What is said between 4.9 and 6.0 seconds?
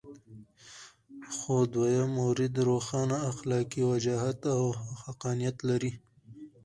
حقانیت لري.